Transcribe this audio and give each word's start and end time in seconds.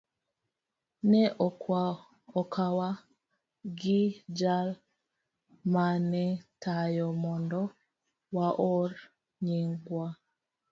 Ne 1.09 1.21
okwawa 2.39 2.89
gi 3.79 4.01
jal 4.37 4.67
ma 5.73 5.85
ne 6.11 6.23
tayo 6.63 7.07
mondo 7.23 7.61
waor 8.35 8.91
nyingwa. 9.45 10.07